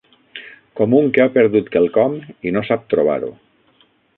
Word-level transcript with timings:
Com 0.79 0.95
un 0.99 1.09
que 1.17 1.21
ha 1.27 1.35
perdut 1.35 1.69
quelcom 1.77 2.17
i 2.51 2.55
no 2.57 2.67
sap 2.71 2.89
trobar-ho 2.95 3.31